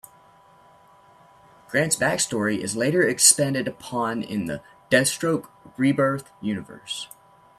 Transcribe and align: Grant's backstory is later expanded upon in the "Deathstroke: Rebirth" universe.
Grant's 1.67 1.95
backstory 1.95 2.57
is 2.57 2.75
later 2.75 3.03
expanded 3.07 3.67
upon 3.67 4.23
in 4.23 4.45
the 4.45 4.63
"Deathstroke: 4.89 5.47
Rebirth" 5.77 6.31
universe. 6.41 7.07